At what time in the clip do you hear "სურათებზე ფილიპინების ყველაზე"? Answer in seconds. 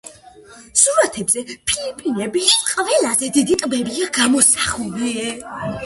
0.83-3.33